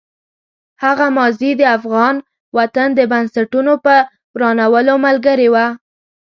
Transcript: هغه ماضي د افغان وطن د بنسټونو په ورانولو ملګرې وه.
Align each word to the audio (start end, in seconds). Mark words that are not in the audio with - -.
هغه 0.83 1.07
ماضي 1.17 1.51
د 1.57 1.61
افغان 1.77 2.15
وطن 2.57 2.89
د 2.95 2.99
بنسټونو 3.11 3.73
په 3.85 3.95
ورانولو 4.35 4.93
ملګرې 5.07 5.47
وه. 5.53 5.65